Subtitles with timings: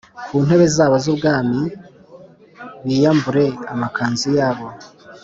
[0.27, 1.71] ku ntebe zabo z ubwami k
[2.85, 4.65] biyambure amakanzu yabo